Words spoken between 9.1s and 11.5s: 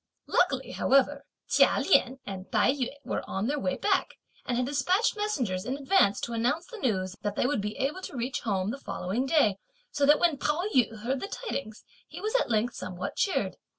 day, so that when Pao yü heard the